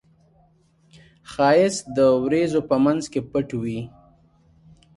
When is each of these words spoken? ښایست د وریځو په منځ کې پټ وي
ښایست 1.31 1.83
د 1.95 1.97
وریځو 2.23 2.61
په 2.69 2.75
منځ 2.85 3.03
کې 3.11 3.21
پټ 3.31 3.47
وي 3.61 3.79